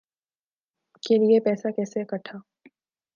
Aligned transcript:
کے 1.03 1.17
لیے 1.17 1.39
پیسہ 1.39 1.67
کیسے 1.75 2.01
اکھٹا 2.01 2.37